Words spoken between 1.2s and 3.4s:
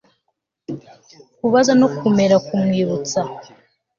kubaza no kumera, kumwibutsa